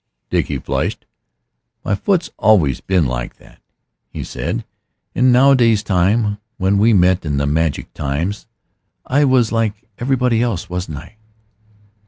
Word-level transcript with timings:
Dickie 0.31 0.57
flushed. 0.57 1.05
"My 1.85 1.93
foot's 1.93 2.31
always 2.39 2.81
been 2.81 3.05
like 3.05 3.35
that," 3.35 3.61
he 4.09 4.23
said, 4.23 4.65
"in 5.13 5.31
Nowadays 5.31 5.83
time. 5.83 6.39
When 6.57 6.79
we 6.79 6.91
met 6.91 7.23
in 7.23 7.37
the 7.37 7.45
magic 7.45 7.93
times 7.93 8.47
I 9.05 9.25
was 9.25 9.51
like 9.51 9.87
everybody 9.99 10.41
else, 10.41 10.71
wasn't 10.71 10.97
I?" 10.97 11.17